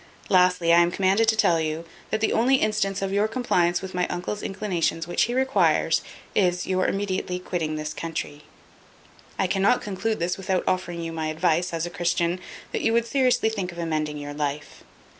Lastly, 0.29 0.73
I 0.73 0.79
am 0.79 0.89
commanded 0.89 1.27
to 1.27 1.35
tell 1.35 1.59
you, 1.61 1.85
that 2.09 2.21
the 2.21 2.33
only 2.33 2.55
instance 2.55 3.03
of 3.03 3.13
your 3.13 3.27
compliance 3.27 3.83
with 3.83 3.93
my 3.93 4.07
uncle's 4.07 4.41
inclinations 4.41 5.07
which 5.07 5.25
he 5.25 5.33
requires, 5.35 6.01
is, 6.33 6.65
your 6.65 6.87
immediately 6.87 7.37
quitting 7.37 7.75
this 7.75 7.93
country. 7.93 8.41
I 9.37 9.45
cannot 9.45 9.83
conclude 9.83 10.17
this 10.17 10.37
without 10.37 10.63
offering 10.65 11.01
you 11.01 11.11
my 11.13 11.27
advice, 11.27 11.71
as 11.71 11.85
a 11.85 11.91
Christian, 11.91 12.39
that 12.71 12.81
you 12.81 12.93
would 12.93 13.05
seriously 13.05 13.49
think 13.49 13.71
of 13.71 13.77
amending 13.77 14.17
your 14.17 14.33
life. 14.33 14.83